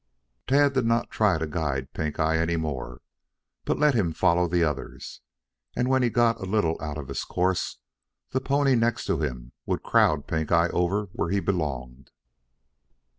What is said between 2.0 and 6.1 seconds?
eye any more, but let him follow the others, and when he